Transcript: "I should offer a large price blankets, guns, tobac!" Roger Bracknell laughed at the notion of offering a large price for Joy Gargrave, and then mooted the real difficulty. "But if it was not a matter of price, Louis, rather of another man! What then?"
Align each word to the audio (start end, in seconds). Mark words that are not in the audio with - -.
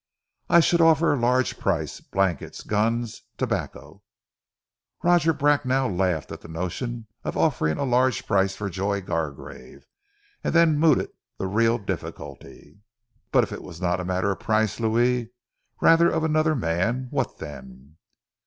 "I 0.49 0.61
should 0.61 0.81
offer 0.81 1.13
a 1.13 1.15
large 1.15 1.59
price 1.59 1.99
blankets, 2.01 2.63
guns, 2.63 3.21
tobac!" 3.37 3.75
Roger 5.03 5.31
Bracknell 5.31 5.89
laughed 5.91 6.31
at 6.31 6.41
the 6.41 6.47
notion 6.47 7.05
of 7.23 7.37
offering 7.37 7.77
a 7.77 7.83
large 7.83 8.25
price 8.25 8.55
for 8.55 8.67
Joy 8.67 9.01
Gargrave, 9.03 9.85
and 10.43 10.55
then 10.55 10.79
mooted 10.79 11.11
the 11.37 11.45
real 11.45 11.77
difficulty. 11.77 12.79
"But 13.31 13.43
if 13.43 13.51
it 13.51 13.61
was 13.61 13.79
not 13.79 13.99
a 13.99 14.03
matter 14.03 14.31
of 14.31 14.39
price, 14.39 14.79
Louis, 14.79 15.29
rather 15.81 16.09
of 16.09 16.23
another 16.23 16.55
man! 16.55 17.05
What 17.11 17.37
then?" 17.37 17.97